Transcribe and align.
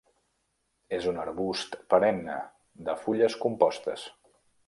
És 0.97 1.05
un 1.11 1.19
arbust 1.23 1.75
perenne, 1.93 2.39
de 2.89 2.97
fulles 3.05 3.39
compostes. 3.47 4.09